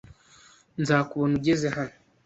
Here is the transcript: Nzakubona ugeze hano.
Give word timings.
Nzakubona 0.81 1.33
ugeze 1.39 1.67
hano. 1.75 1.95